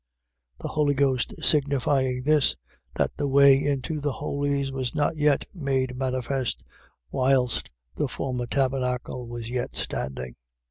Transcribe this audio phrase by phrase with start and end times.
[0.61, 2.55] The Holy Ghost signifying this:
[2.95, 6.63] That the way into the Holies was not yet made manifest,
[7.11, 10.33] whilst the former tabernacle was yet standing.